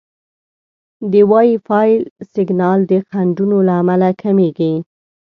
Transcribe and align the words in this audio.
د 1.11 1.13
وائی 1.31 1.53
فای 1.67 1.91
سیګنال 2.31 2.79
د 2.91 2.93
خنډونو 3.09 3.57
له 3.67 3.73
امله 3.81 4.09
کمېږي. 4.21 4.73